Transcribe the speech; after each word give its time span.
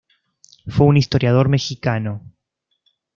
Fue 0.65 0.87
un 0.87 0.97
historiador 0.97 1.47
mexicano. 1.47 2.23